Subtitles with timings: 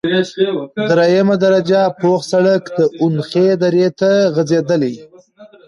[0.89, 4.93] دریمه درجه پوخ سرک د اونخې درې ته غزیدلی،